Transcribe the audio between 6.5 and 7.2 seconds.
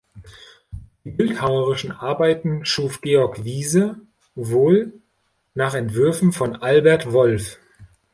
Albert